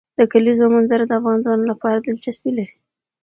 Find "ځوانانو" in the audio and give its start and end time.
1.45-1.71